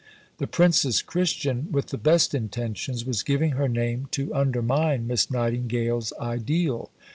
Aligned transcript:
The 0.39 0.47
Princess 0.47 1.03
Christian, 1.03 1.71
with 1.71 1.89
the 1.89 1.97
best 1.99 2.33
intentions, 2.33 3.05
was 3.05 3.21
giving 3.21 3.51
her 3.51 3.67
name 3.67 4.07
to 4.13 4.33
undermine 4.33 5.05
Miss 5.05 5.29
Nightingale's 5.29 6.11
ideal. 6.19 6.89